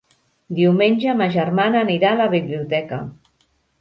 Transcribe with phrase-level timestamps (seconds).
[0.59, 3.03] Diumenge ma germana anirà a la biblioteca.